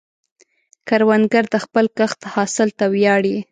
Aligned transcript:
کروندګر 0.87 1.45
د 1.53 1.55
خپل 1.65 1.85
کښت 1.97 2.19
حاصل 2.33 2.69
ته 2.77 2.85
ویاړي 2.93 3.37